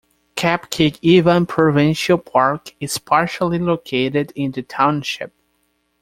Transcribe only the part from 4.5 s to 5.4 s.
the township.